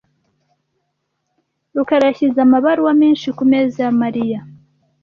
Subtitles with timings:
[1.75, 4.39] rukara yashyize amabaruwa menshi kumeza ya Mariya.